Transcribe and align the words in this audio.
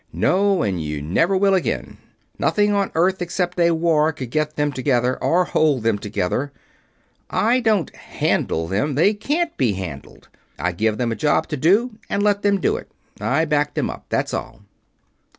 "No, 0.11 0.63
and 0.63 0.81
you 0.83 0.99
never 0.99 1.37
will 1.37 1.53
again. 1.53 1.97
Nothing 2.39 2.73
on 2.73 2.91
Earth 2.95 3.21
except 3.21 3.59
a 3.59 3.69
war 3.69 4.11
could 4.11 4.31
get 4.31 4.55
them 4.55 4.71
together 4.71 5.23
or 5.23 5.45
hold 5.45 5.83
them 5.83 5.99
together. 5.99 6.51
I 7.29 7.59
don't 7.59 7.95
'handle' 7.95 8.67
them 8.67 8.95
they 8.95 9.13
can't 9.13 9.55
be 9.57 9.73
'handled'. 9.73 10.27
I 10.57 10.71
give 10.71 10.97
them 10.97 11.11
a 11.11 11.15
job 11.15 11.45
to 11.49 11.55
do 11.57 11.99
and 12.09 12.23
let 12.23 12.41
them 12.41 12.59
do 12.59 12.77
it. 12.77 12.91
I 13.19 13.45
back 13.45 13.75
them 13.75 13.91
up. 13.91 14.07
That's 14.09 14.33
all." 14.33 14.61